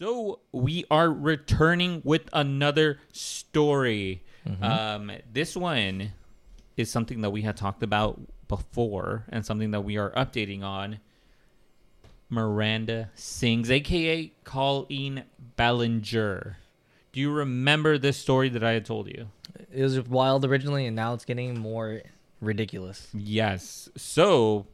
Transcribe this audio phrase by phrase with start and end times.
[0.00, 4.22] So we are returning with another story.
[4.48, 4.64] Mm-hmm.
[4.64, 6.12] Um, this one
[6.78, 8.18] is something that we had talked about
[8.48, 11.00] before, and something that we are updating on.
[12.30, 15.24] Miranda sings, aka Colleen
[15.56, 16.56] Ballinger.
[17.12, 19.28] Do you remember this story that I had told you?
[19.70, 22.00] It was wild originally, and now it's getting more
[22.40, 23.08] ridiculous.
[23.12, 23.90] Yes.
[23.98, 24.66] So,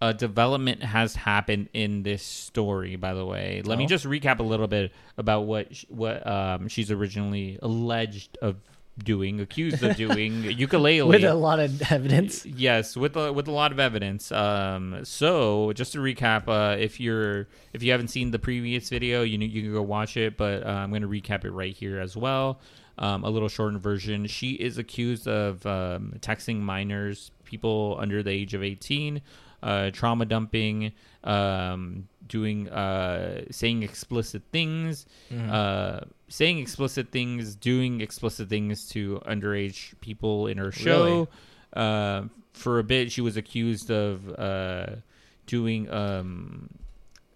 [0.00, 2.96] a development has happened in this story.
[2.96, 3.88] By the way, let me Oh.
[3.88, 8.56] just recap a little bit about what sh- what um, she's originally alleged of
[9.02, 11.02] doing, accused of doing ukulele.
[11.08, 12.44] With a lot of evidence.
[12.44, 14.30] Yes, with a, with a lot of evidence.
[14.32, 19.22] Um, so just to recap, uh, if you're if you haven't seen the previous video,
[19.22, 20.36] you know, you can go watch it.
[20.36, 22.60] But uh, I'm going to recap it right here as well.
[22.98, 24.26] Um, a little shortened version.
[24.26, 29.22] She is accused of um, texting minors, people under the age of 18,
[29.62, 30.92] uh, trauma dumping,
[31.24, 35.06] um, doing uh, saying explicit things,
[35.50, 41.28] uh, saying explicit things, doing explicit things to underage people in her show.
[41.72, 44.86] Uh, for a bit, she was accused of uh,
[45.46, 46.68] doing um,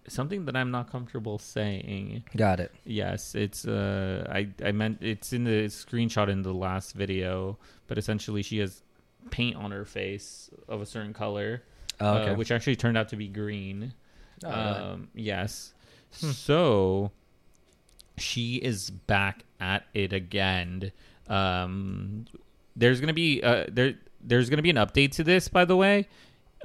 [0.09, 2.25] something that I'm not comfortable saying.
[2.37, 2.73] Got it.
[2.85, 7.99] Yes, it's uh, I I meant it's in the screenshot in the last video, but
[7.99, 8.83] essentially she has
[9.31, 11.63] paint on her face of a certain color,
[12.01, 12.31] Oh, okay.
[12.31, 13.95] uh, which actually turned out to be green.
[14.45, 14.61] Oh, really?
[14.63, 15.73] um, yes.
[16.11, 17.11] So
[18.19, 20.93] she is back at it again.
[21.29, 22.27] Um,
[22.77, 26.09] there's gonna be uh, there there's gonna be an update to this, by the way.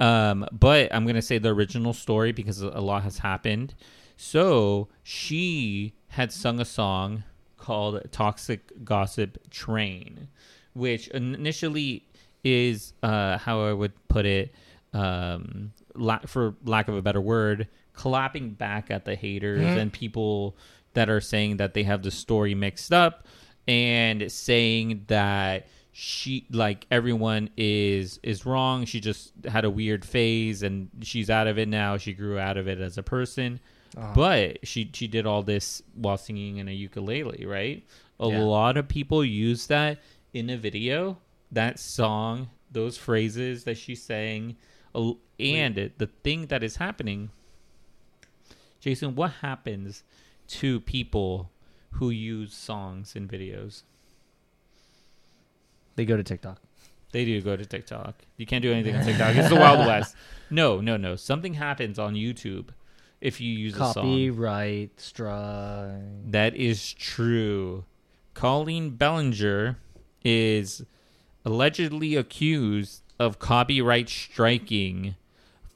[0.00, 3.74] Um, but I'm gonna say the original story because a lot has happened.
[4.16, 7.24] So she had sung a song
[7.56, 10.28] called "Toxic Gossip Train,"
[10.74, 12.04] which initially
[12.44, 14.54] is uh, how I would put it,
[14.92, 20.56] um, la- for lack of a better word, clapping back at the haters and people
[20.94, 23.26] that are saying that they have the story mixed up
[23.68, 28.84] and saying that she like everyone is is wrong.
[28.84, 31.96] She just had a weird phase and she's out of it now.
[31.96, 33.60] She grew out of it as a person.
[33.96, 34.12] Uh-huh.
[34.14, 37.84] but she she did all this while singing in a ukulele right?
[38.20, 38.38] A Yeah.
[38.42, 39.98] lot of people use that
[40.32, 41.18] in a video
[41.50, 44.54] that song those phrases that she sang
[44.94, 47.30] and the thing that is happening
[48.80, 50.02] jason what happens
[50.48, 51.50] to people
[51.92, 53.82] who use songs in videos
[55.96, 56.60] They go to TikTok.
[57.12, 58.14] they do go to TikTok.
[58.36, 59.34] You can't do anything on TikTok.
[59.36, 60.14] It's the Wild West.
[60.48, 61.16] No, no, no.
[61.16, 62.68] Something happens on YouTube
[63.20, 63.94] if you use a song.
[63.94, 66.30] Copyright strike.
[66.30, 67.84] That is true.
[68.34, 69.76] Colleen Ballinger
[70.24, 70.84] is
[71.44, 75.14] allegedly accused of copyright striking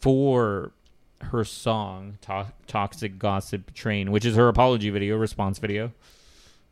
[0.00, 0.72] for
[1.21, 5.93] her song to- Toxic Gossip Train, which is her apology video, response video.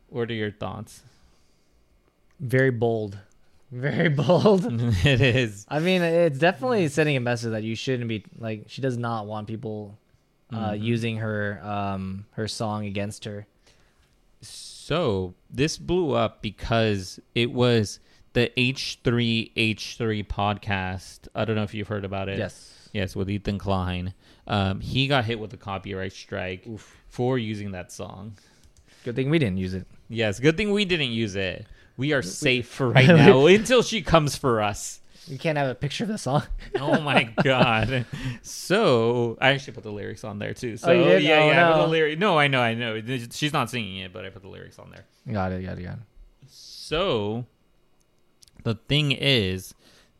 [0.09, 1.03] What are your thoughts?
[2.39, 3.17] Very bold.
[3.71, 4.65] Very bold.
[5.05, 5.65] it is.
[5.69, 8.65] I mean, it's definitely sending a message that you shouldn't be like.
[8.67, 9.97] She does not want people
[10.51, 10.81] uh, Mhm.
[10.83, 13.47] using her um her song against her.
[14.41, 17.99] So this blew up because it was
[18.33, 21.27] the H3H3 podcast.
[21.35, 22.37] I don't know if you've heard about it.
[22.37, 22.89] Yes.
[22.93, 24.13] Yes, with Ethan Klein.
[24.47, 26.67] Um, he got hit with a copyright strike
[27.09, 28.37] for using that song.
[29.03, 29.87] Good thing we didn't use it.
[30.09, 31.65] Yes, good thing we didn't use it.
[31.97, 34.99] We are safe for right now until she comes for us.
[35.27, 36.43] You can't have a picture of the song.
[36.79, 38.05] Oh my god!
[38.41, 40.75] So I actually put the lyrics on there too.
[40.75, 41.23] So you did?
[41.23, 42.19] yeah, Oh, yeah, I put the lyric.
[42.19, 42.99] No, I know, I know.
[43.31, 45.05] She's not singing it, but I put the lyrics on there.
[45.33, 45.63] got it.
[45.63, 45.83] Got it.
[45.83, 45.99] Got it.
[46.47, 47.45] So
[48.63, 49.73] the thing is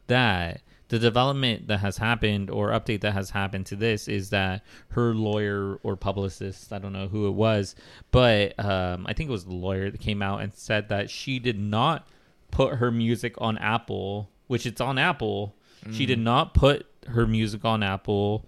[0.07, 4.63] that the development that has happened or update that has happened to this is that
[4.89, 7.75] her lawyer or publicist, I don't know who it was,
[8.11, 11.39] but um, I think it was the lawyer that came out and said that she
[11.39, 12.07] did not
[12.51, 15.55] put her music on Apple, which it's on Apple.
[15.91, 18.45] She did not put her music on Apple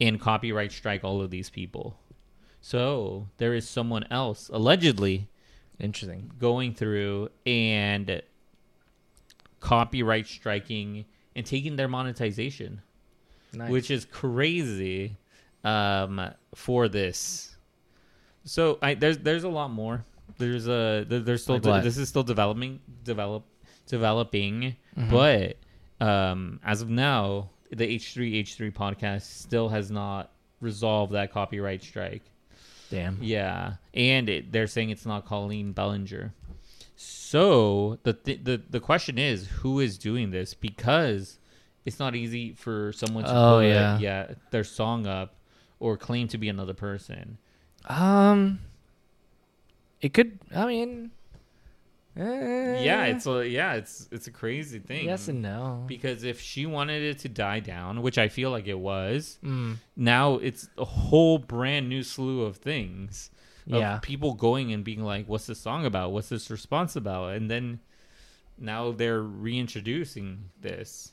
[0.00, 1.96] and copyright strike all of these people.
[2.60, 5.28] So there is someone else allegedly
[5.78, 6.32] Interesting.
[6.38, 8.22] going through and
[9.62, 11.04] copyright striking
[11.34, 12.82] and taking their monetization,
[13.54, 13.70] Nice.
[13.70, 15.16] which is crazy
[15.64, 16.20] um,
[16.54, 17.56] for this.
[18.44, 20.04] So I, there's there's a lot more.
[20.38, 21.84] There's a there, there's still Like what?
[21.84, 23.44] this is still developing develop
[23.86, 25.10] developing, Mhm.
[25.10, 25.56] but
[26.06, 30.30] um, as of now, the H3 H3 podcast still has not
[30.60, 32.22] resolved that copyright strike.
[32.90, 33.18] damn.
[33.22, 36.32] Yeah, and it, they're saying it's not Colleen Ballinger.
[37.04, 40.54] So the th- the the question is, who is doing this?
[40.54, 41.38] Because
[41.84, 43.98] it's not easy for someone to Oh, put yeah.
[43.98, 45.34] yeah their song up
[45.80, 47.38] or claim to be another person.
[47.86, 48.60] Um,
[50.00, 50.38] it could.
[50.54, 51.10] I mean,
[52.16, 55.06] eh, Yeah, it's a yeah, it's it's a crazy thing.
[55.06, 55.84] yes and no.
[55.88, 59.76] because if she wanted it to die down, which I feel like it was, Mm,
[59.96, 63.30] now it's a whole brand new slew of things.
[63.70, 66.12] Of yeah, people going and being like, "What's this song about?
[66.12, 67.78] What's this response about?" And then
[68.58, 71.12] now they're reintroducing this.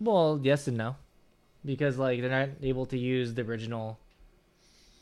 [0.00, 0.96] well, yes and no,
[1.64, 3.98] because like they're not able to use the original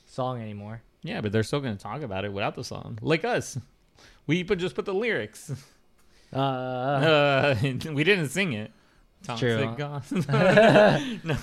[0.07, 0.83] song anymore.
[1.03, 3.59] Yeah, but they're still going to talk about it without the song, like us.
[4.27, 5.53] We put just put the lyrics.
[6.33, 8.73] Uh, Uh, we didn't sing it.
[9.39, 9.63] true.
[9.63, 10.29] Toxic gossip.
[11.25, 11.37] no.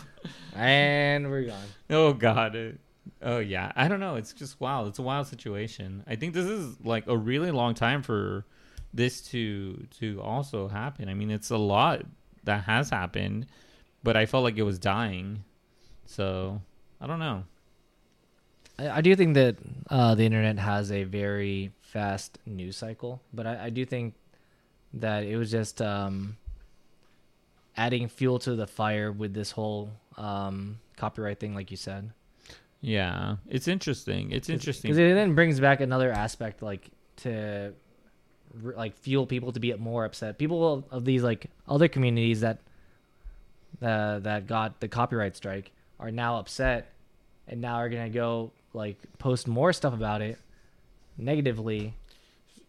[0.55, 1.67] and we're gone.
[1.89, 2.77] Oh God.
[3.21, 3.71] Oh yeah.
[3.75, 4.15] I don't know.
[4.15, 4.87] It's just wild.
[4.87, 6.03] It's a wild situation.
[6.07, 8.45] I think this is like a really long time for
[8.93, 11.09] this to to also happen.
[11.09, 12.03] I mean, it's a lot
[12.43, 13.47] that has happened,
[14.03, 15.43] but I felt like it was dying.
[16.05, 16.61] So
[17.01, 17.43] I don't know.
[18.77, 19.57] I, I do think that
[19.89, 24.15] uh, the internet has a very fast news cycle, but I, I do think
[24.93, 26.37] that it was just um,
[27.75, 32.11] adding fuel to the fire with this whole um, copyright thing, like you said.
[32.85, 34.31] Yeah, it's interesting.
[34.31, 34.89] It's interesting.
[34.89, 37.73] because it then brings back another aspect, like to
[38.61, 40.37] like fuel people to be more upset.
[40.37, 42.59] People of these like other communities that
[43.81, 46.91] uh, that got the copyright strike are now upset,
[47.47, 50.37] and now are gonna go like post more stuff about it
[51.17, 51.93] negatively.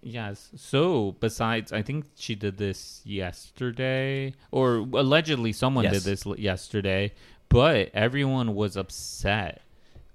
[0.01, 0.51] Yes.
[0.55, 5.95] So, besides, I think she did this yesterday, or allegedly someone Yes.
[5.95, 7.13] did this yesterday,
[7.49, 9.63] but everyone was upset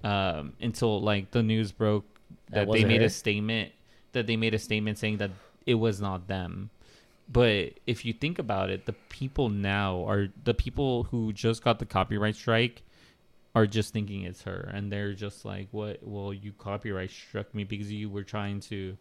[0.03, 2.05] um, until like the news broke
[2.49, 3.07] That that they made her?
[3.07, 3.71] a statement
[4.11, 5.31] that they made a statement saying that
[5.65, 6.69] it was not them.
[7.31, 11.77] But if you think about it, the people now are the people who just got
[11.77, 12.81] the copyright strike
[13.53, 15.99] are just thinking it's her, and they're just like, "What?
[16.01, 18.97] Well, you copyright struck me because you were trying to."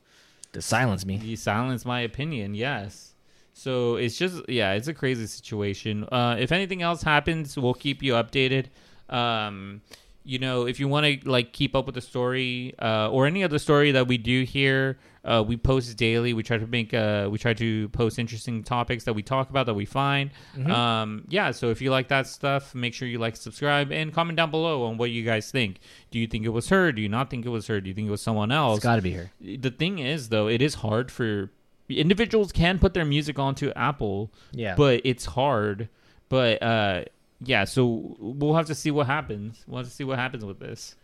[0.53, 1.17] To silence me.
[1.17, 3.15] You silence my opinion, yes.
[3.55, 6.05] So it's just yeah, it's a crazy situation.
[6.13, 8.67] Uh, if anything else happens, we'll keep you updated.
[9.09, 9.81] Um,
[10.29, 13.43] you know, if you want to like keep up with the story uh, or any
[13.43, 16.35] other story that we do here, uh, we post daily.
[16.35, 19.65] We try to make uh, we try to post interesting topics that we talk about
[19.67, 20.31] that we find.
[20.67, 24.37] Um, yeah, so if you like that stuff, make sure you like, subscribe, and comment
[24.37, 25.81] down below on what you guys think.
[26.11, 26.93] Do you think it was her?
[26.93, 27.81] Do you not think it was her?
[27.81, 28.79] Do you think it was someone else?
[28.79, 29.31] It's got to be her.
[29.41, 31.51] the thing is though it is hard for
[31.89, 34.75] individuals can put their music onto apple Yeah.
[34.77, 35.89] but it's hard
[36.29, 37.05] but uh
[37.41, 39.65] yeah so we'll have to see what happens.
[39.67, 40.97] We'll have to see what happens with this.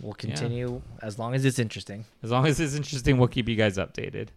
[0.00, 2.04] We'll continue as long as it's interesting.
[2.22, 4.28] as long as it's interesting we'll keep you guys updated